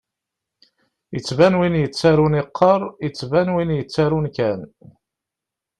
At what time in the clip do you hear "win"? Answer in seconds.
1.59-1.79, 3.55-3.75